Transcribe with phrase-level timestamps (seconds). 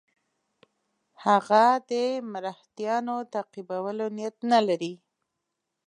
[1.25, 1.91] هغه د
[2.33, 4.93] مرهټیانو تعقیبولو نیت نه لري.